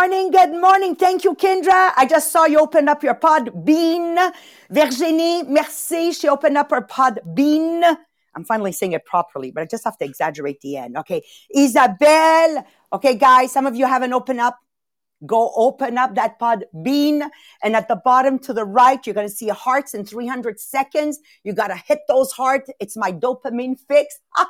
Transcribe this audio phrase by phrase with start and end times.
[0.00, 0.96] morning, good morning.
[0.96, 1.92] Thank you, Kendra.
[1.94, 4.32] I just saw you open up your Podbean.
[4.70, 6.12] Virginie, merci.
[6.12, 7.84] She opened up her pod bean.
[8.34, 10.96] I'm finally saying it properly, but I just have to exaggerate the end.
[10.96, 11.22] Okay.
[11.54, 12.66] Isabelle.
[12.94, 14.58] Okay, guys, some of you haven't opened up
[15.26, 17.22] Go open up that pod bean.
[17.62, 21.18] And at the bottom to the right, you're going to see hearts in 300 seconds.
[21.44, 22.70] You got to hit those hearts.
[22.80, 24.18] It's my dopamine fix.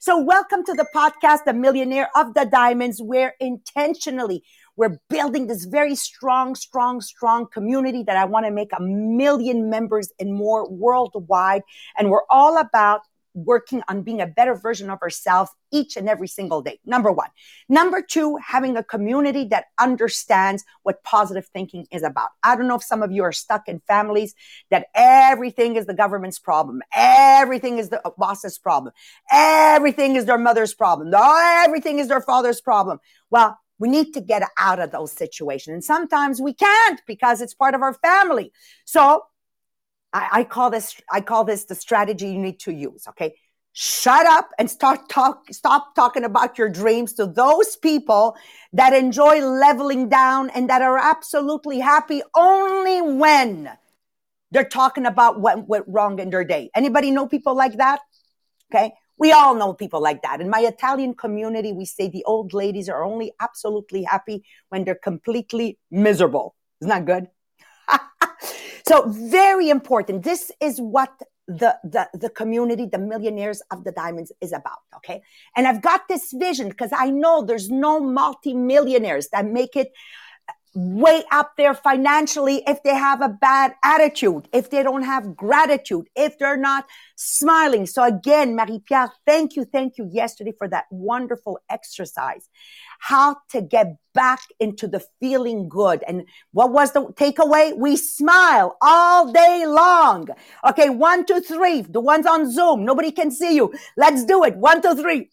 [0.00, 4.42] so welcome to the podcast, The Millionaire of the Diamonds, where intentionally
[4.78, 9.68] we're building this very strong, strong, strong community that I want to make a million
[9.68, 11.62] members and more worldwide.
[11.98, 13.00] And we're all about
[13.44, 16.78] working on being a better version of ourselves each and every single day.
[16.84, 17.28] Number one.
[17.68, 22.30] Number two, having a community that understands what positive thinking is about.
[22.42, 24.34] I don't know if some of you are stuck in families
[24.70, 26.82] that everything is the government's problem.
[26.94, 28.92] Everything is the boss's problem.
[29.32, 31.12] Everything is their mother's problem.
[31.14, 32.98] Everything is their father's problem.
[33.30, 35.72] Well, we need to get out of those situations.
[35.72, 38.52] And sometimes we can't because it's part of our family.
[38.84, 39.22] So
[40.12, 43.06] I, I call this I call this the strategy you need to use.
[43.08, 43.34] Okay.
[43.72, 48.36] Shut up and start talk stop talking about your dreams to those people
[48.72, 53.70] that enjoy leveling down and that are absolutely happy only when
[54.50, 56.70] they're talking about what went wrong in their day.
[56.74, 58.00] Anybody know people like that?
[58.72, 58.92] Okay.
[59.18, 60.40] We all know people like that.
[60.40, 64.94] In my Italian community, we say the old ladies are only absolutely happy when they're
[64.94, 66.54] completely miserable.
[66.80, 67.28] Isn't that good?
[68.88, 70.22] So very important.
[70.22, 71.12] This is what
[71.46, 74.78] the, the, the community, the millionaires of the diamonds is about.
[74.96, 75.22] Okay.
[75.56, 79.92] And I've got this vision because I know there's no multi-millionaires that make it
[80.74, 86.06] way up there financially if they have a bad attitude, if they don't have gratitude,
[86.14, 86.84] if they're not
[87.16, 87.86] smiling.
[87.86, 89.64] So again, Marie-Pierre, thank you.
[89.64, 92.48] Thank you yesterday for that wonderful exercise.
[92.98, 96.02] How to get back into the feeling good.
[96.06, 97.76] And what was the takeaway?
[97.76, 100.28] We smile all day long.
[100.66, 100.90] Okay.
[100.90, 101.82] One, two, three.
[101.82, 102.84] The ones on Zoom.
[102.84, 103.72] Nobody can see you.
[103.96, 104.56] Let's do it.
[104.56, 105.30] One, two, three.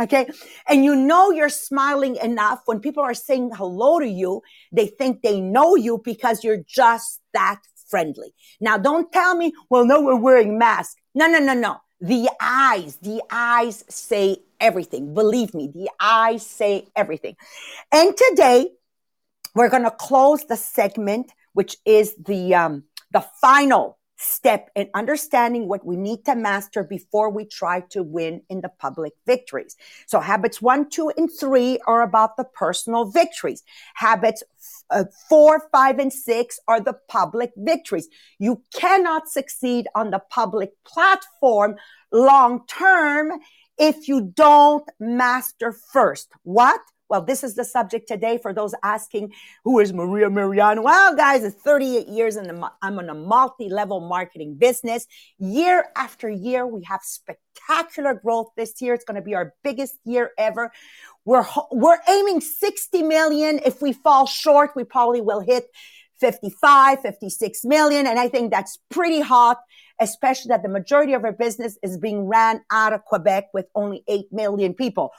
[0.00, 0.28] Okay.
[0.68, 4.42] And you know you're smiling enough when people are saying hello to you.
[4.72, 8.32] They think they know you because you're just that friendly.
[8.60, 10.96] Now don't tell me, well, no, we're wearing masks.
[11.14, 11.78] No, no, no, no.
[12.00, 15.14] The eyes, the eyes say everything.
[15.14, 17.36] Believe me, the eyes say everything.
[17.92, 18.70] And today
[19.54, 25.66] we're going to close the segment, which is the, um, the final step in understanding
[25.66, 29.76] what we need to master before we try to win in the public victories.
[30.06, 33.62] So habits one, two, and three are about the personal victories.
[33.94, 34.42] Habits
[34.90, 38.08] uh, four, five, and six are the public victories.
[38.38, 41.76] You cannot succeed on the public platform
[42.12, 43.40] long term
[43.78, 46.28] if you don't master first.
[46.42, 46.80] What?
[47.10, 49.32] Well, this is the subject today for those asking,
[49.64, 50.82] who is Maria Mariano?
[50.82, 55.06] Well, guys, it's 38 years and I'm in a multi-level marketing business.
[55.38, 58.94] Year after year, we have spectacular growth this year.
[58.94, 60.70] It's going to be our biggest year ever.
[61.24, 63.60] We're, we're aiming 60 million.
[63.66, 65.66] If we fall short, we probably will hit
[66.20, 68.06] 55, 56 million.
[68.06, 69.58] And I think that's pretty hot,
[70.00, 74.04] especially that the majority of our business is being ran out of Quebec with only
[74.06, 75.10] 8 million people.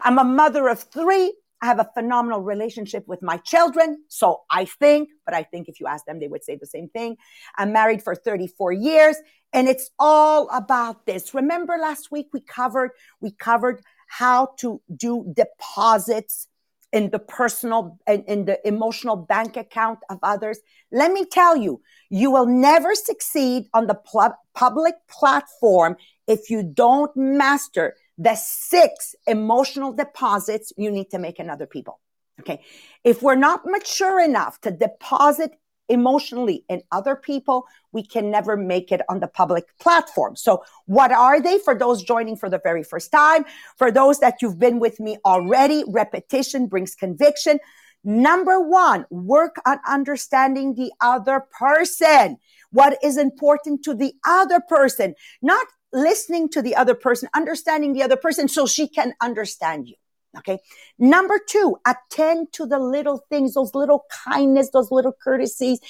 [0.00, 1.34] I'm a mother of three.
[1.60, 4.04] I have a phenomenal relationship with my children.
[4.08, 6.88] So I think, but I think if you ask them, they would say the same
[6.88, 7.16] thing.
[7.56, 9.16] I'm married for 34 years
[9.52, 11.34] and it's all about this.
[11.34, 16.48] Remember last week we covered, we covered how to do deposits
[16.92, 20.58] in the personal and in the emotional bank account of others.
[20.90, 26.62] Let me tell you, you will never succeed on the pl- public platform if you
[26.62, 32.00] don't master the six emotional deposits you need to make in other people.
[32.40, 32.60] Okay.
[33.04, 35.52] If we're not mature enough to deposit
[35.88, 40.36] emotionally in other people, we can never make it on the public platform.
[40.36, 43.44] So what are they for those joining for the very first time?
[43.76, 47.58] For those that you've been with me already, repetition brings conviction.
[48.04, 52.36] Number one, work on understanding the other person.
[52.70, 58.02] What is important to the other person, not listening to the other person, understanding the
[58.02, 59.94] other person so she can understand you.
[60.36, 60.58] Okay.
[60.98, 65.80] Number two, attend to the little things, those little kindness, those little courtesies.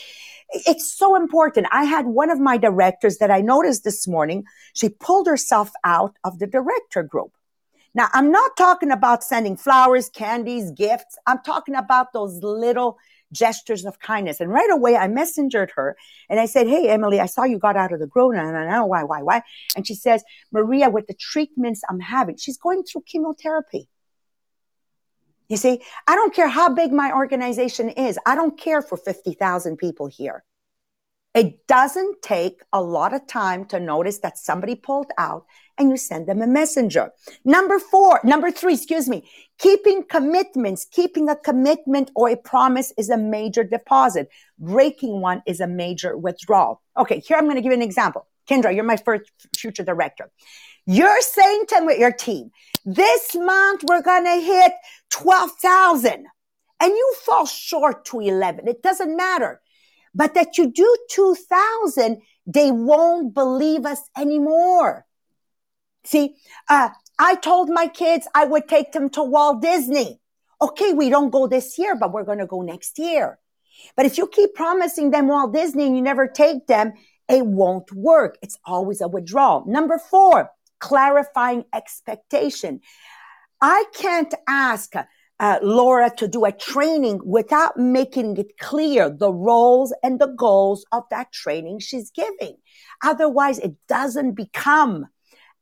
[0.50, 1.67] It's so important.
[1.73, 4.45] I had one of my directors that I noticed this morning.
[4.75, 7.33] She pulled herself out of the director group.
[7.95, 11.19] Now, I'm not talking about sending flowers, candies, gifts.
[11.27, 12.99] I'm talking about those little
[13.33, 14.41] gestures of kindness.
[14.41, 15.97] And right away, I messengered her
[16.29, 18.71] and I said, Hey, Emily, I saw you got out of the group and I
[18.71, 19.43] know why, why, why.
[19.77, 23.89] And she says, Maria, with the treatments I'm having, she's going through chemotherapy.
[25.49, 28.19] You see, I don't care how big my organization is.
[28.27, 30.45] I don't care for 50,000 people here.
[31.35, 35.45] It doesn't take a lot of time to notice that somebody pulled out
[35.77, 37.13] and you send them a messenger.
[37.45, 39.29] Number four, number three, excuse me,
[39.59, 44.29] keeping commitments, keeping a commitment or a promise is a major deposit.
[44.59, 46.83] Breaking one is a major withdrawal.
[46.97, 48.27] Okay, here I'm going to give you an example.
[48.49, 50.31] Kendra, you're my first future director.
[50.87, 52.51] You're saying to your team,
[52.85, 54.73] this month we're going to hit
[55.11, 56.27] 12,000
[56.81, 58.67] and you fall short to 11.
[58.67, 59.61] It doesn't matter.
[60.15, 65.07] But that you do 2,000, they won't believe us anymore.
[66.05, 66.37] See,
[66.69, 70.21] uh, I told my kids I would take them to Walt Disney.
[70.61, 73.39] Okay, we don't go this year, but we're going to go next year.
[73.97, 76.95] But if you keep promising them Walt Disney and you never take them,
[77.29, 78.39] it won't work.
[78.43, 79.65] It's always a withdrawal.
[79.67, 82.81] Number four, clarifying expectation.
[83.61, 84.95] I can't ask
[85.40, 90.85] uh, Laura to do a training without making it clear the roles and the goals
[90.93, 92.56] of that training she's giving.
[93.02, 95.06] Otherwise, it doesn't become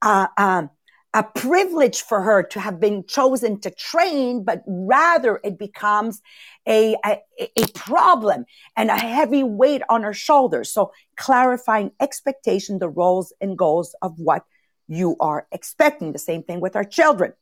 [0.02, 0.70] uh, um,
[1.12, 6.20] a privilege for her to have been chosen to train, but rather it becomes
[6.68, 7.20] a, a,
[7.56, 8.44] a problem
[8.76, 10.70] and a heavy weight on her shoulders.
[10.70, 14.44] So clarifying expectation, the roles and goals of what
[14.88, 16.12] you are expecting.
[16.12, 17.32] The same thing with our children.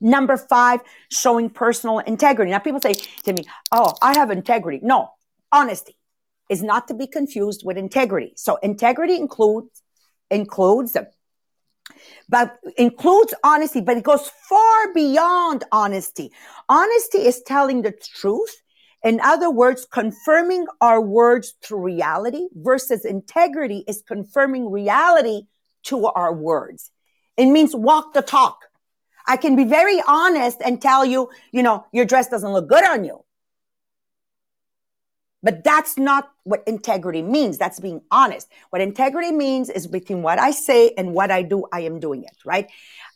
[0.00, 2.50] Number five, showing personal integrity.
[2.50, 2.94] Now people say
[3.24, 4.80] to me, Oh, I have integrity.
[4.82, 5.10] No,
[5.52, 5.96] honesty
[6.48, 8.32] is not to be confused with integrity.
[8.36, 9.82] So integrity includes,
[10.30, 10.96] includes,
[12.28, 16.32] but includes honesty, but it goes far beyond honesty.
[16.68, 18.54] Honesty is telling the truth.
[19.04, 25.42] In other words, confirming our words through reality versus integrity is confirming reality
[25.84, 26.90] to our words.
[27.36, 28.58] It means walk the talk.
[29.26, 32.86] I can be very honest and tell you, you know, your dress doesn't look good
[32.88, 33.24] on you.
[35.42, 37.58] But that's not what integrity means.
[37.58, 38.48] That's being honest.
[38.70, 42.24] What integrity means is between what I say and what I do, I am doing
[42.24, 42.68] it, right?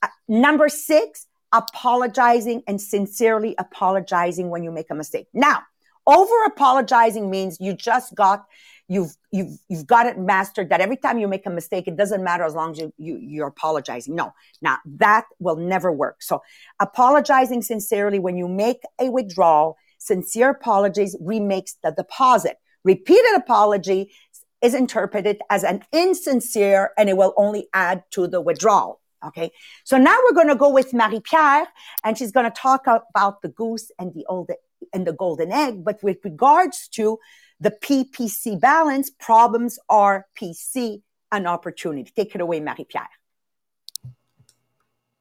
[0.03, 5.27] Uh, number six, apologizing and sincerely apologizing when you make a mistake.
[5.35, 5.63] Now,
[6.06, 8.45] over apologizing means you just got
[8.91, 12.23] you've you've you've got it mastered that every time you make a mistake it doesn't
[12.23, 14.15] matter as long as you, you you're apologizing.
[14.15, 16.23] No now that will never work.
[16.23, 16.43] So
[16.81, 22.57] apologizing sincerely when you make a withdrawal sincere apologies remakes the deposit.
[22.85, 24.13] Repeated apology
[24.61, 29.51] is interpreted as an insincere and it will only add to the withdrawal okay?
[29.85, 31.67] So now we're going to go with marie pierre
[32.05, 34.51] and she's going to talk about the goose and the old
[34.93, 37.19] and the golden egg but with regards to
[37.61, 42.11] the PPC balance, problems are PC an opportunity.
[42.15, 43.09] Take it away, Marie-Pierre.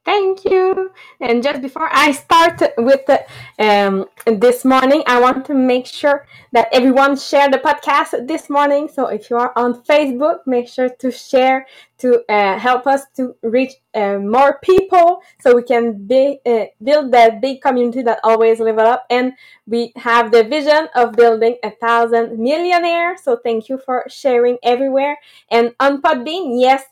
[0.09, 0.89] Thank you.
[1.21, 3.23] And just before I start with the,
[3.59, 8.89] um, this morning, I want to make sure that everyone share the podcast this morning.
[8.91, 11.67] So if you are on Facebook, make sure to share
[11.99, 17.11] to uh, help us to reach uh, more people so we can be, uh, build
[17.11, 19.05] that big community that always level up.
[19.11, 19.33] And
[19.67, 23.21] we have the vision of building a thousand millionaires.
[23.21, 25.19] So thank you for sharing everywhere.
[25.51, 26.83] And on Podbean, yes,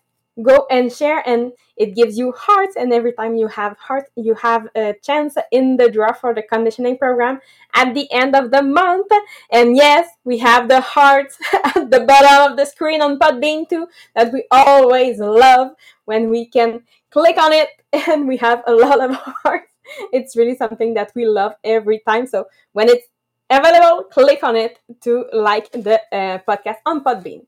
[0.41, 4.34] go and share and it gives you hearts and every time you have hearts you
[4.36, 7.39] have a chance in the draw for the conditioning program
[7.74, 9.12] at the end of the month.
[9.51, 13.88] And yes we have the hearts at the bottom of the screen on podbean too
[14.15, 15.72] that we always love
[16.06, 17.70] when we can click on it
[18.08, 19.74] and we have a lot of hearts.
[20.12, 22.27] It's really something that we love every time.
[22.27, 23.08] So when it's
[23.50, 27.46] available click on it to like the uh, podcast on podbean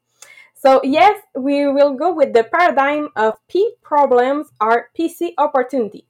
[0.59, 6.03] so yes, we will go with the paradigm of P problems are PC opportunities.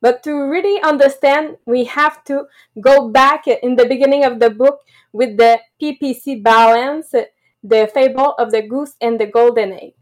[0.00, 2.46] But to really understand, we have to
[2.80, 7.12] go back in the beginning of the book with the PPC balance,
[7.64, 9.94] the fable of the goose and the golden egg.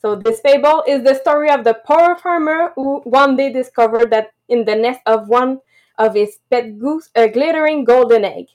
[0.00, 4.32] So this fable is the story of the poor farmer who one day discovered that
[4.48, 5.60] in the nest of one
[5.98, 8.46] of his pet goose a glittering golden egg.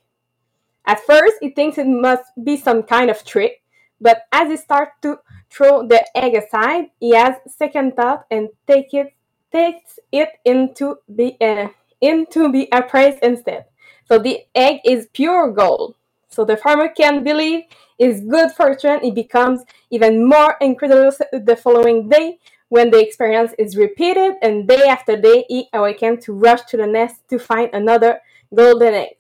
[0.86, 3.62] At first, he thinks it must be some kind of trick,
[4.02, 8.94] but as he starts to throw the egg aside, he has second thought and take
[8.94, 9.14] it
[9.52, 11.68] takes it into the uh,
[12.02, 13.66] into be appraised instead.
[14.08, 15.96] So the egg is pure gold.
[16.30, 17.64] So the farmer can believe
[17.98, 19.00] his good fortune.
[19.04, 22.38] It becomes even more incredulous the following day
[22.70, 26.86] when the experience is repeated, and day after day he awakens to rush to the
[26.86, 28.22] nest to find another
[28.54, 29.18] golden egg.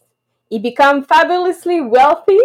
[0.49, 2.39] He becomes fabulously wealthy.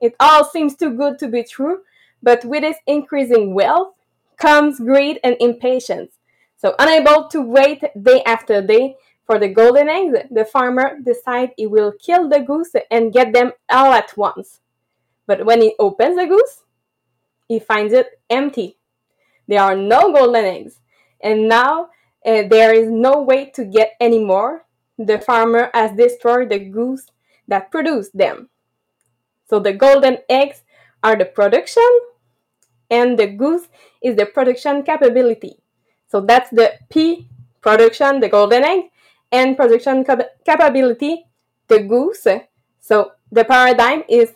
[0.00, 1.80] It all seems too good to be true,
[2.22, 3.94] but with his increasing wealth
[4.36, 6.12] comes greed and impatience.
[6.56, 11.66] So, unable to wait day after day for the golden eggs, the farmer decides he
[11.66, 14.60] will kill the goose and get them all at once.
[15.26, 16.64] But when he opens the goose,
[17.46, 18.78] he finds it empty.
[19.46, 20.80] There are no golden eggs.
[21.20, 21.90] And now
[22.24, 24.66] uh, there is no way to get any more.
[24.98, 27.06] The farmer has destroyed the goose
[27.46, 28.50] that produced them.
[29.48, 30.62] So the golden eggs
[31.02, 31.88] are the production,
[32.90, 33.68] and the goose
[34.02, 35.58] is the production capability.
[36.08, 37.28] So that's the P
[37.60, 38.84] production, the golden egg,
[39.32, 41.26] and production cap- capability,
[41.68, 42.26] the goose.
[42.80, 44.32] So the paradigm is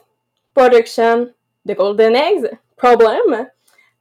[0.55, 3.47] production, the golden eggs, problem,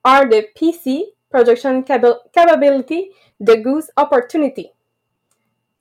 [0.03, 4.71] are the PC, production cap- capability, the goose opportunity.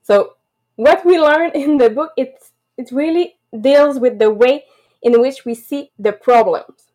[0.02, 0.34] So
[0.76, 4.64] what we learn in the book, it's, it really deals with the way
[5.02, 6.92] in which we see the problems.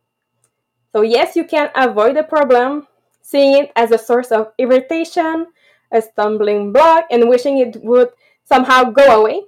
[0.91, 2.87] So yes, you can avoid the problem,
[3.21, 5.47] seeing it as a source of irritation,
[5.91, 8.09] a stumbling block, and wishing it would
[8.45, 9.43] somehow go away.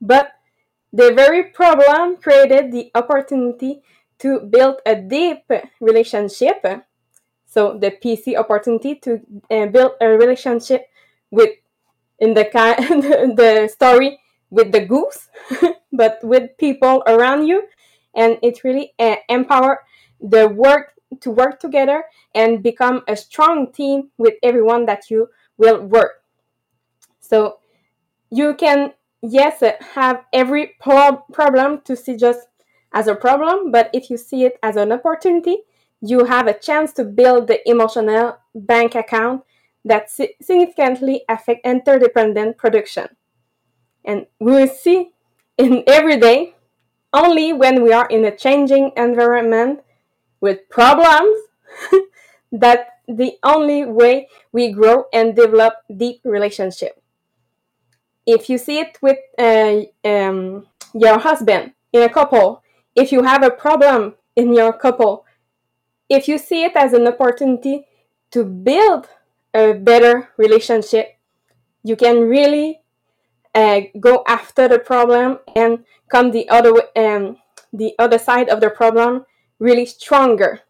[0.00, 0.32] But
[0.92, 3.82] the very problem created the opportunity
[4.20, 5.44] to build a deep
[5.80, 6.64] relationship.
[7.46, 10.86] So the PC opportunity to uh, build a relationship
[11.30, 11.50] with,
[12.18, 12.44] in the
[13.36, 14.18] the story
[14.50, 15.28] with the goose,
[15.92, 17.64] but with people around you,
[18.14, 19.80] and it really uh, empower
[20.20, 22.04] the work to work together
[22.34, 26.22] and become a strong team with everyone that you will work.
[27.20, 27.58] So
[28.30, 28.92] you can,
[29.22, 29.62] yes,
[29.94, 32.48] have every pro- problem to see just
[32.92, 35.58] as a problem, but if you see it as an opportunity,
[36.00, 39.42] you have a chance to build the emotional bank account
[39.84, 43.08] that significantly affect interdependent production.
[44.04, 45.10] And we will see
[45.58, 46.54] in every day
[47.12, 49.80] only when we are in a changing environment
[50.40, 51.36] with problems
[52.52, 57.02] that the only way we grow and develop deep relationship.
[58.26, 62.62] If you see it with uh, um, your husband in a couple
[62.94, 65.24] if you have a problem in your couple
[66.08, 67.86] if you see it as an opportunity
[68.30, 69.08] to build
[69.54, 71.16] a better relationship
[71.82, 72.80] you can really
[73.58, 77.36] uh, go after the problem and come the other um,
[77.72, 79.26] the other side of the problem
[79.58, 80.60] really stronger.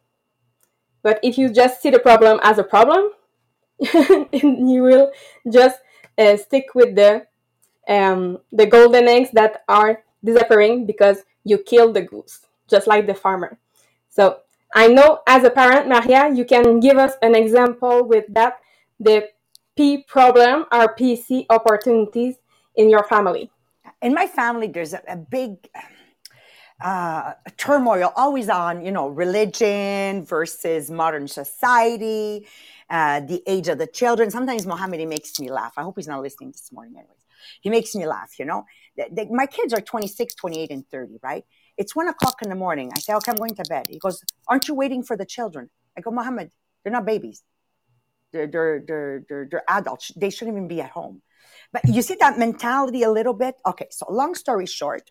[1.03, 3.11] But if you just see the problem as a problem,
[3.79, 5.13] you will
[5.53, 5.79] just
[6.17, 7.27] uh, stick with the
[7.87, 13.15] um, the golden eggs that are disappearing because you killed the goose, just like the
[13.15, 13.59] farmer.
[14.09, 14.41] So
[14.75, 18.61] I know as a parent, Maria, you can give us an example with that
[18.99, 19.29] the
[19.77, 22.37] P problem or PC opportunities
[22.79, 23.51] in your family.
[24.01, 25.69] In my family, there's a, a big
[26.81, 32.47] uh, turmoil always on, you know, religion versus modern society,
[32.89, 34.31] uh, the age of the children.
[34.31, 35.75] Sometimes Mohammed, makes me laugh.
[35.77, 37.19] I hope he's not listening this morning, anyways.
[37.61, 38.65] He makes me laugh, you know.
[38.97, 41.45] They, they, my kids are 26, 28, and 30, right?
[41.77, 42.93] It's one o'clock in the morning.
[42.95, 43.87] I say, okay, I'm going to bed.
[43.91, 45.69] He goes, aren't you waiting for the children?
[45.97, 46.53] I go, Mohammed,
[46.85, 47.43] they're not babies.
[48.33, 50.13] They're, they're, they're, they're, they're adults.
[50.15, 51.23] They shouldn't even be at home.
[51.73, 53.57] But you see that mentality a little bit?
[53.67, 55.11] Okay, so long story short,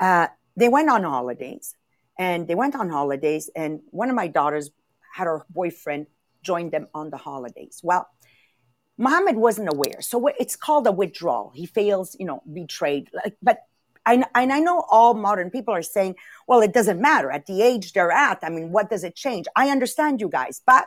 [0.00, 0.26] uh,
[0.56, 1.74] they went on holidays
[2.18, 4.70] and they went on holidays and one of my daughters
[5.14, 6.06] had her boyfriend
[6.42, 7.80] join them on the holidays.
[7.82, 8.08] Well
[8.98, 11.52] Mohammed wasn't aware so it's called a withdrawal.
[11.54, 13.60] He feels you know betrayed like, but
[14.04, 17.30] I, and I know all modern people are saying well it doesn't matter.
[17.30, 19.46] At the age they're at i mean what does it change?
[19.56, 20.86] I understand you guys but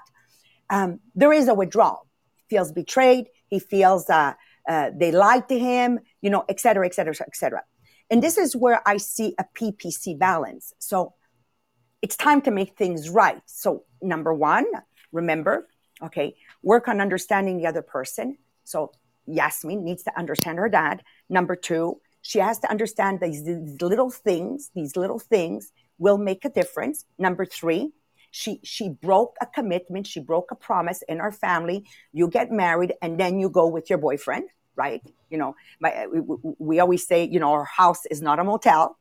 [0.70, 2.08] um, there is a withdrawal.
[2.50, 4.32] Feels betrayed he feels that
[4.72, 7.62] uh, they lied to him you know et cetera et cetera et cetera
[8.10, 10.74] and this is where I see a PPC balance.
[10.80, 11.14] So
[12.02, 13.42] it's time to make things right.
[13.48, 14.66] So, number one,
[15.12, 15.68] remember,
[16.04, 18.38] okay, work on understanding the other person.
[18.64, 18.92] So,
[19.28, 21.02] Yasmin needs to understand her dad.
[21.30, 26.46] Number two, she has to understand these, these little things, these little things will make
[26.46, 27.06] a difference.
[27.18, 27.92] Number three,
[28.36, 31.86] she she broke a commitment, she broke a promise in our family.
[32.12, 35.02] You get married and then you go with your boyfriend, right?
[35.30, 36.20] You know, my, we,
[36.60, 38.98] we always say, you know, our house is not a motel.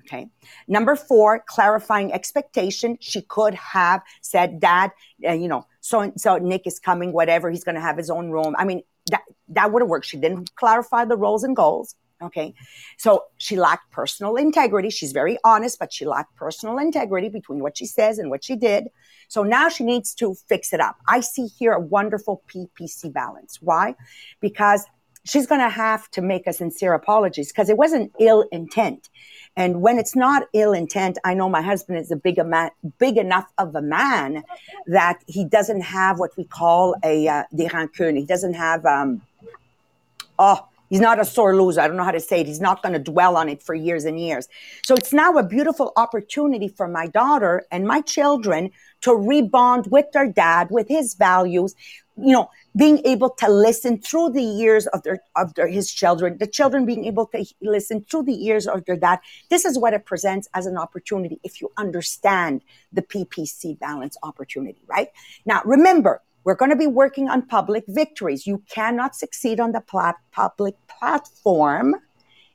[0.00, 0.26] Okay.
[0.66, 2.98] Number four, clarifying expectation.
[3.00, 4.90] She could have said, Dad,
[5.24, 7.50] uh, you know, so so Nick is coming, whatever.
[7.50, 8.56] He's going to have his own room.
[8.58, 10.06] I mean, that that would have worked.
[10.06, 11.94] She didn't clarify the roles and goals.
[12.22, 12.54] Okay.
[12.98, 14.90] So she lacked personal integrity.
[14.90, 18.56] She's very honest, but she lacked personal integrity between what she says and what she
[18.56, 18.88] did.
[19.28, 20.96] So now she needs to fix it up.
[21.08, 23.58] I see here a wonderful PPC balance.
[23.62, 23.94] Why?
[24.40, 24.84] Because
[25.24, 29.08] she's going to have to make a sincere apologies because it wasn't ill intent.
[29.56, 33.16] And when it's not ill intent, I know my husband is a big, man, big
[33.16, 34.42] enough of a man
[34.86, 38.16] that he doesn't have what we call a uh, des rancunes.
[38.16, 39.22] He doesn't have, um,
[40.38, 41.80] oh, He's not a sore loser.
[41.80, 42.48] I don't know how to say it.
[42.48, 44.48] He's not going to dwell on it for years and years.
[44.84, 48.70] So it's now a beautiful opportunity for my daughter and my children
[49.02, 51.76] to rebond with their dad, with his values,
[52.16, 56.38] you know, being able to listen through the years of their, of their, his children,
[56.38, 59.20] the children being able to listen through the years of their dad.
[59.48, 64.82] This is what it presents as an opportunity if you understand the PPC balance opportunity,
[64.88, 65.08] right?
[65.46, 68.46] Now, remember, we're going to be working on public victories.
[68.46, 69.82] You cannot succeed on the
[70.32, 71.96] public platform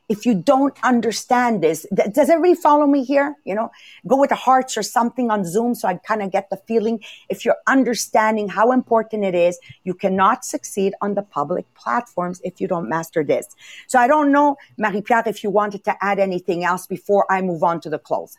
[0.08, 1.86] if you don't understand this.
[1.92, 3.34] Does everybody follow me here?
[3.44, 3.70] You know,
[4.06, 7.00] go with the hearts or something on Zoom so I kind of get the feeling.
[7.28, 12.60] If you're understanding how important it is, you cannot succeed on the public platforms if
[12.60, 13.48] you don't master this.
[13.88, 17.62] So I don't know, Marie-Pierre, if you wanted to add anything else before I move
[17.62, 18.38] on to the close.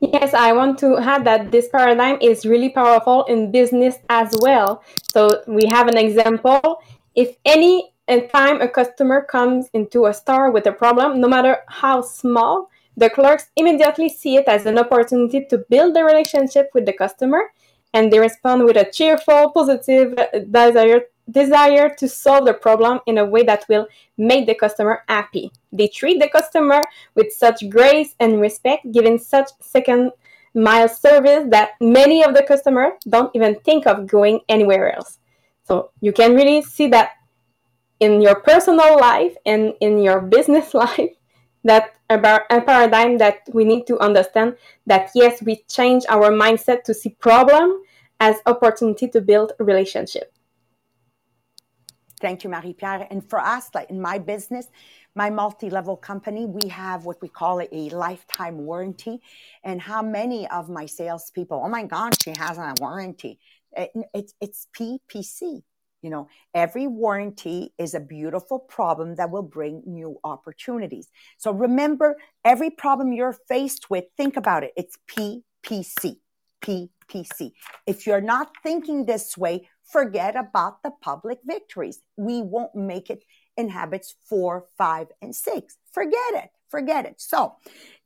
[0.00, 4.84] Yes, I want to add that this paradigm is really powerful in business as well.
[5.12, 6.80] So we have an example.
[7.16, 12.02] If any time a customer comes into a store with a problem, no matter how
[12.02, 16.92] small, the clerks immediately see it as an opportunity to build a relationship with the
[16.92, 17.42] customer
[17.92, 20.16] and they respond with a cheerful, positive
[20.50, 23.86] desire desire to solve the problem in a way that will
[24.16, 25.50] make the customer happy.
[25.72, 26.82] They treat the customer
[27.14, 30.12] with such grace and respect, giving such second
[30.54, 35.18] mile service that many of the customers don't even think of going anywhere else.
[35.64, 37.12] So you can really see that
[38.00, 41.10] in your personal life and in your business life
[41.64, 46.82] that about a paradigm that we need to understand that yes we change our mindset
[46.84, 47.82] to see problem
[48.20, 50.32] as opportunity to build relationship
[52.18, 53.06] Thank you, Marie Pierre.
[53.10, 54.68] And for us, like in my business,
[55.14, 59.20] my multi level company, we have what we call a lifetime warranty.
[59.64, 63.38] And how many of my salespeople, oh my God, she has a warranty.
[63.76, 65.62] It, it's, it's PPC.
[66.02, 71.08] You know, every warranty is a beautiful problem that will bring new opportunities.
[71.38, 74.72] So remember, every problem you're faced with, think about it.
[74.76, 76.18] It's PPC.
[76.62, 77.52] PPC.
[77.86, 82.00] If you're not thinking this way, forget about the public victories.
[82.16, 83.24] We won't make it
[83.56, 85.76] in habits four, five, and six.
[85.92, 86.50] Forget it.
[86.68, 87.14] Forget it.
[87.16, 87.54] So,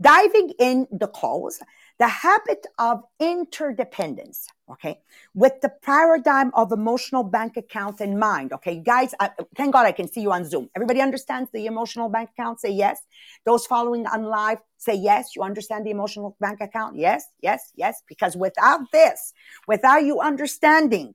[0.01, 1.59] diving in the close,
[1.99, 5.01] the habit of interdependence, okay,
[5.35, 9.91] with the paradigm of emotional bank account in mind, okay, guys, I, thank God I
[9.93, 10.71] can see you on Zoom.
[10.77, 12.61] Everybody understands the emotional bank account?
[12.61, 13.01] Say yes.
[13.45, 15.35] Those following on live, say yes.
[15.35, 16.97] You understand the emotional bank account?
[16.97, 18.01] Yes, yes, yes.
[18.07, 19.33] Because without this,
[19.67, 21.15] without you understanding,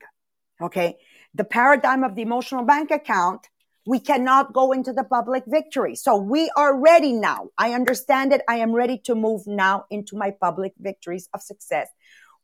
[0.60, 0.96] Okay.
[1.34, 3.48] The paradigm of the emotional bank account,
[3.86, 5.94] we cannot go into the public victory.
[5.94, 7.48] So we are ready now.
[7.56, 8.42] I understand it.
[8.48, 11.88] I am ready to move now into my public victories of success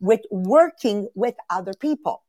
[0.01, 2.23] with working with other people.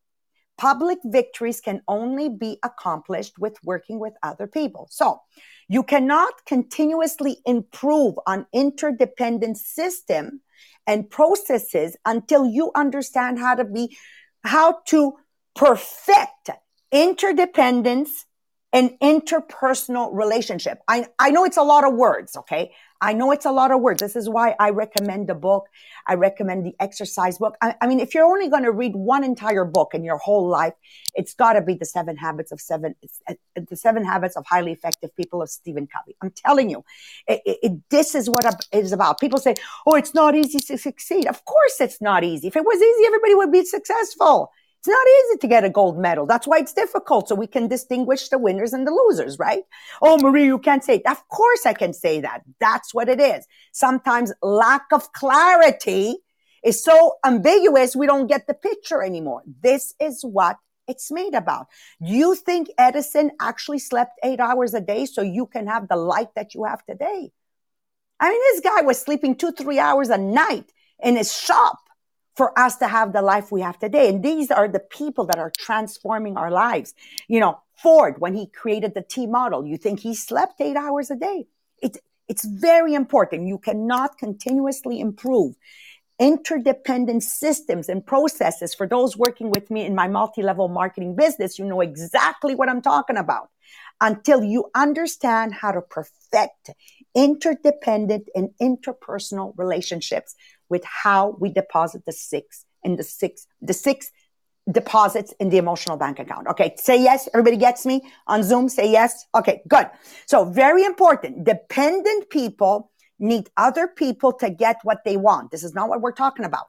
[0.58, 4.88] Public victories can only be accomplished with working with other people.
[4.90, 5.20] So
[5.68, 10.42] you cannot continuously improve on interdependent system
[10.88, 13.98] and processes until you understand how to be,
[14.44, 15.18] how to
[15.56, 16.50] perfect
[16.92, 18.26] interdependence
[18.72, 20.80] and interpersonal relationship.
[20.88, 22.74] I, I know it's a lot of words, okay?
[23.00, 24.02] I know it's a lot of words.
[24.02, 25.68] This is why I recommend the book.
[26.08, 27.56] I recommend the exercise book.
[27.62, 30.48] I, I mean, if you're only going to read one entire book in your whole
[30.48, 30.74] life,
[31.14, 32.96] it's got to be the seven habits of seven,
[33.56, 36.16] the seven habits of highly effective people of Stephen Covey.
[36.22, 36.84] I'm telling you,
[37.28, 39.22] it, it, this is what it is about.
[39.22, 41.28] People say, oh, it's not easy to succeed.
[41.28, 42.48] Of course it's not easy.
[42.48, 44.52] If it was easy, everybody would be successful.
[44.86, 46.28] It's not easy to get a gold medal.
[46.28, 47.28] That's why it's difficult.
[47.28, 49.64] So we can distinguish the winners and the losers, right?
[50.00, 51.08] Oh, Marie, you can't say it.
[51.08, 52.44] Of course I can say that.
[52.60, 53.48] That's what it is.
[53.72, 56.18] Sometimes lack of clarity
[56.64, 59.42] is so ambiguous we don't get the picture anymore.
[59.64, 61.66] This is what it's made about.
[62.00, 66.30] You think Edison actually slept eight hours a day so you can have the light
[66.36, 67.32] that you have today?
[68.20, 70.72] I mean, this guy was sleeping two, three hours a night
[71.02, 71.80] in his shop
[72.36, 74.10] for us to have the life we have today.
[74.10, 76.94] And these are the people that are transforming our lives.
[77.28, 81.10] You know, Ford, when he created the T model, you think he slept eight hours
[81.12, 81.48] a day.
[81.82, 83.48] It's, it's very important.
[83.48, 85.56] You cannot continuously improve
[86.18, 88.74] interdependent systems and processes.
[88.74, 92.82] For those working with me in my multi-level marketing business, you know exactly what I'm
[92.82, 93.50] talking about.
[94.02, 96.72] Until you understand how to perfect
[97.16, 100.36] interdependent and interpersonal relationships
[100.70, 104.12] with how we deposit the six and the six, the six
[104.72, 106.48] deposits in the emotional bank account.
[106.48, 106.74] Okay.
[106.78, 107.30] Say yes.
[107.34, 108.68] Everybody gets me on Zoom.
[108.70, 109.26] Say yes.
[109.36, 109.62] Okay.
[109.68, 109.88] Good.
[110.26, 111.44] So very important.
[111.44, 115.52] Dependent people need other people to get what they want.
[115.52, 116.66] This is not what we're talking about.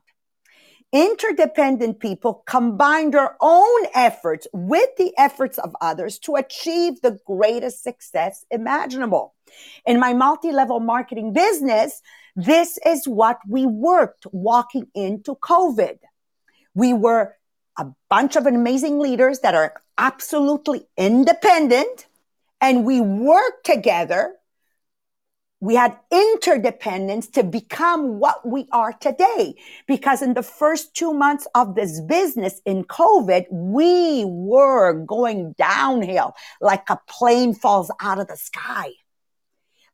[0.93, 7.83] Interdependent people combine their own efforts with the efforts of others to achieve the greatest
[7.83, 9.35] success imaginable.
[9.85, 12.01] In my multi-level marketing business,
[12.37, 15.99] this is what we worked walking into COVID.
[16.75, 17.35] We were
[17.79, 22.07] a bunch of amazing leaders that are absolutely independent
[22.61, 24.35] and we worked together
[25.61, 29.55] we had interdependence to become what we are today.
[29.87, 36.35] Because in the first two months of this business in COVID, we were going downhill
[36.61, 38.91] like a plane falls out of the sky.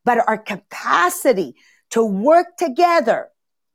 [0.03, 1.55] But our capacity
[1.93, 3.29] to work together,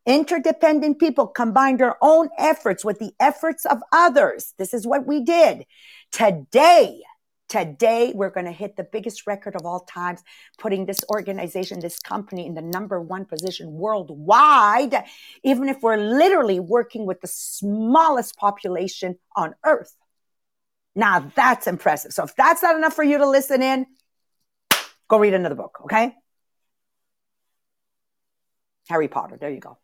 [0.05, 4.55] interdependent people combine their own efforts with the efforts of others.
[4.59, 5.65] This is what we did.
[6.13, 7.03] Today,
[7.49, 10.23] Today, we're going to hit the biggest record of all times,
[10.59, 15.05] putting this organization, this company in the number one position worldwide,
[15.43, 19.97] even if we're literally working with the smallest population on earth.
[20.95, 22.13] Now that's impressive.
[22.13, 23.87] So if that's not enough for you to listen in,
[25.09, 26.15] go read another book, okay?
[28.89, 29.37] Harry Potter.
[29.41, 29.79] There you go.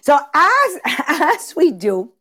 [0.00, 2.12] So as, as we do,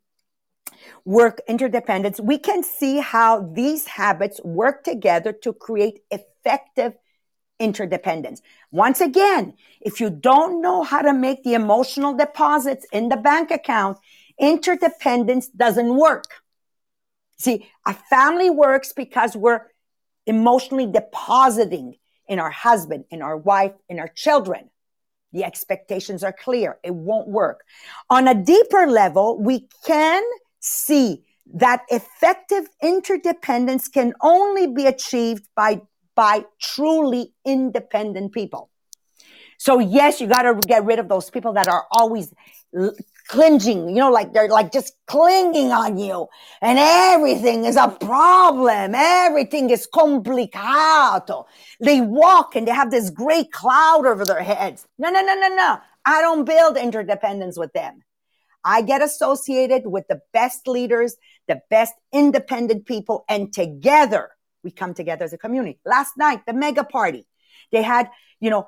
[1.05, 6.93] work interdependence, we can see how these habits work together to create effective
[7.59, 8.41] interdependence.
[8.71, 13.51] Once again, if you don't know how to make the emotional deposits in the bank
[13.51, 13.97] account,
[14.39, 16.25] interdependence doesn't work.
[17.37, 19.61] See, a family works because we're
[20.25, 24.70] emotionally depositing in our husband, in our wife, in our children.
[25.33, 26.77] The expectations are clear.
[26.83, 27.63] It won't work.
[28.09, 30.23] On a deeper level, we can
[30.59, 35.81] see that effective interdependence can only be achieved by,
[36.15, 38.69] by truly independent people.
[39.57, 42.33] So yes, you got to get rid of those people that are always
[43.27, 46.27] clinging, you know, like they're like just clinging on you
[46.61, 48.93] and everything is a problem.
[48.95, 51.45] Everything is complicato.
[51.79, 54.87] They walk and they have this great cloud over their heads.
[54.97, 55.77] No, no, no, no, no.
[56.05, 58.03] I don't build interdependence with them.
[58.63, 61.15] I get associated with the best leaders,
[61.47, 64.31] the best independent people, and together
[64.63, 65.79] we come together as a community.
[65.85, 67.25] Last night, the mega party,
[67.71, 68.67] they had, you know,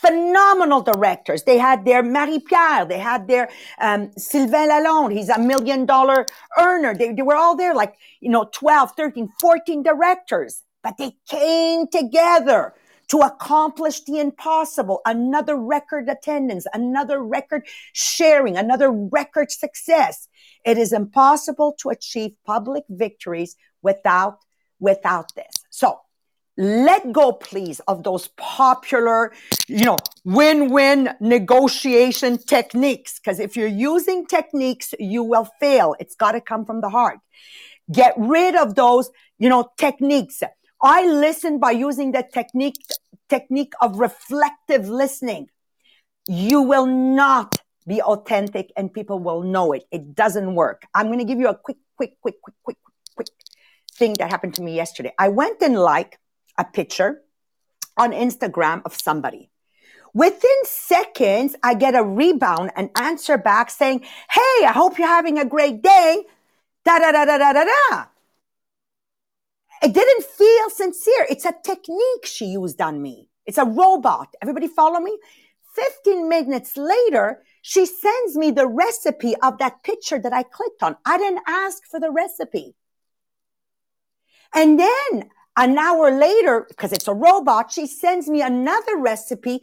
[0.00, 1.42] phenomenal directors.
[1.44, 3.48] They had their Marie Pierre, they had their
[3.80, 5.16] um, Sylvain Lalonde.
[5.16, 6.26] He's a million dollar
[6.58, 6.94] earner.
[6.94, 11.86] They, they were all there, like, you know, 12, 13, 14 directors, but they came
[11.88, 12.74] together
[13.10, 20.28] to accomplish the impossible, another record attendance, another record sharing, another record success.
[20.64, 24.38] It is impossible to achieve public victories without,
[24.78, 25.52] without this.
[25.70, 25.98] So
[26.60, 29.32] let go, please, of those popular,
[29.66, 33.18] you know, win-win negotiation techniques.
[33.18, 35.96] Because if you're using techniques, you will fail.
[35.98, 37.18] It's got to come from the heart.
[37.90, 40.42] Get rid of those, you know, techniques
[40.82, 42.76] I listen by using the technique,
[43.28, 45.48] technique of reflective listening.
[46.26, 49.84] You will not be authentic and people will know it.
[49.90, 50.86] It doesn't work.
[50.94, 52.76] I'm going to give you a quick, quick, quick, quick, quick,
[53.14, 53.28] quick
[53.92, 55.12] thing that happened to me yesterday.
[55.18, 56.18] I went and like
[56.60, 57.22] a picture
[57.96, 59.50] on Instagram of somebody.
[60.12, 65.38] Within seconds, I get a rebound and answer back saying, Hey, I hope you're having
[65.38, 66.24] a great day.
[66.84, 68.04] Da da da da da da da.
[69.82, 71.26] It didn't feel sincere.
[71.30, 73.28] It's a technique she used on me.
[73.46, 74.34] It's a robot.
[74.42, 75.16] Everybody follow me?
[75.74, 80.96] 15 minutes later, she sends me the recipe of that picture that I clicked on.
[81.06, 82.74] I didn't ask for the recipe.
[84.54, 89.60] And then an hour later, because it's a robot, she sends me another recipe.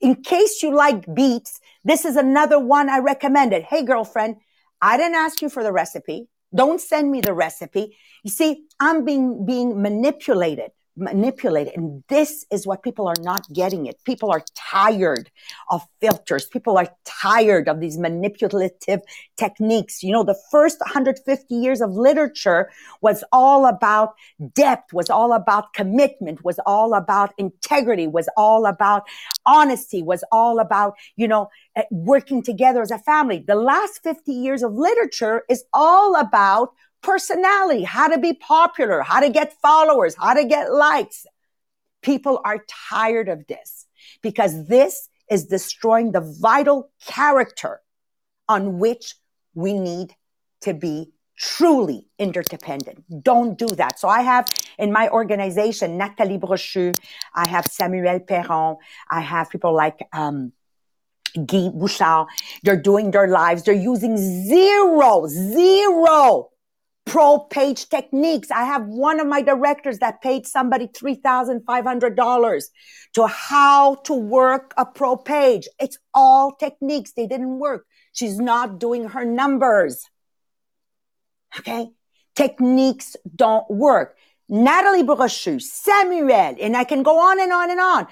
[0.00, 3.64] In case you like beets, this is another one I recommended.
[3.64, 4.36] Hey, girlfriend,
[4.80, 6.28] I didn't ask you for the recipe.
[6.54, 7.96] Don't send me the recipe.
[8.22, 11.72] You see, I'm being, being manipulated manipulated.
[11.76, 13.96] And this is what people are not getting it.
[14.04, 15.30] People are tired
[15.70, 16.46] of filters.
[16.46, 19.00] People are tired of these manipulative
[19.36, 20.02] techniques.
[20.02, 24.14] You know, the first 150 years of literature was all about
[24.54, 29.04] depth, was all about commitment, was all about integrity, was all about
[29.46, 33.44] honesty, was all about, you know, eh, working together as a family.
[33.46, 36.70] The last 50 years of literature is all about
[37.02, 41.26] personality, how to be popular, how to get followers, how to get likes.
[42.02, 43.86] People are tired of this
[44.22, 47.80] because this is destroying the vital character
[48.48, 49.14] on which
[49.54, 50.14] we need
[50.62, 53.02] to be truly interdependent.
[53.22, 53.98] Don't do that.
[53.98, 54.46] So I have
[54.78, 56.94] in my organization, Nathalie Brochu,
[57.34, 58.76] I have Samuel Perron,
[59.08, 60.52] I have people like, um,
[61.34, 62.26] Guy Bouchard.
[62.64, 63.62] They're doing their lives.
[63.62, 66.50] They're using zero, zero
[67.04, 68.50] pro page techniques.
[68.50, 72.62] I have one of my directors that paid somebody $3,500
[73.14, 75.68] to how to work a pro page.
[75.80, 77.12] It's all techniques.
[77.12, 77.86] They didn't work.
[78.12, 80.04] She's not doing her numbers.
[81.58, 81.90] Okay.
[82.36, 84.16] Techniques don't work.
[84.48, 88.06] Nathalie Brochu, Samuel, and I can go on and on and on.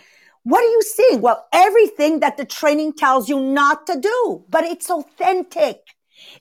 [0.45, 1.21] What are you seeing?
[1.21, 5.81] Well, everything that the training tells you not to do, but it's authentic.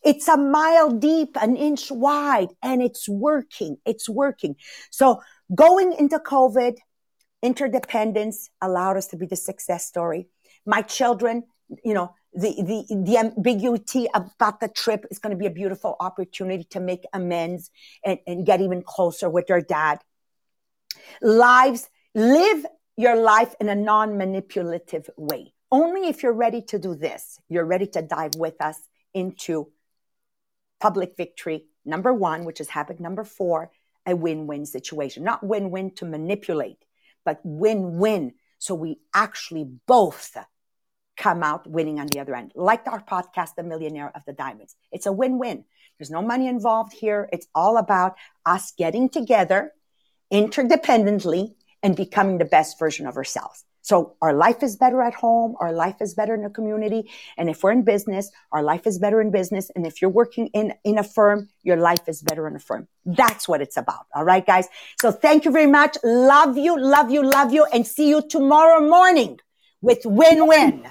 [0.03, 3.77] It's a mile deep, an inch wide, and it's working.
[3.85, 4.55] It's working.
[4.89, 5.21] So
[5.53, 6.77] going into COVID,
[7.41, 10.27] interdependence allowed us to be the success story.
[10.65, 11.43] My children,
[11.83, 12.53] you know, the,
[12.89, 17.03] the, the ambiguity about the trip is going to be a beautiful opportunity to make
[17.13, 17.71] amends
[18.05, 19.99] and, and get even closer with their dad.
[21.21, 25.53] Lives, live your life in a non-manipulative way.
[25.71, 28.79] Only if you're ready to do this, you're ready to dive with us
[29.17, 29.71] into
[30.79, 33.71] public victory number one, which is habit number four,
[34.05, 35.23] a win-win situation.
[35.23, 36.83] Not win-win to manipulate,
[37.25, 38.33] but win-win.
[38.59, 40.37] So we actually both
[41.17, 42.51] come out winning on the other end.
[42.55, 44.75] Like our podcast, The Millionaire of the Diamonds.
[44.91, 45.65] It's a win-win.
[45.97, 47.27] There's no money involved here.
[47.33, 49.71] It's all about us getting together
[50.31, 53.65] interdependently and becoming the best version of ourselves.
[53.87, 55.55] So our life is better at home.
[55.61, 57.09] Our life is better in the community.
[57.37, 59.71] And if we're in business, our life is better in business.
[59.77, 62.89] And if you're working in, in a firm, your life is better in a firm.
[63.05, 64.07] That's what it's about.
[64.13, 64.67] All right, guys.
[64.99, 65.95] So thank you very much.
[66.03, 67.65] Love you, love you, love you.
[67.73, 69.39] And see you tomorrow morning
[69.81, 70.85] with Win Win.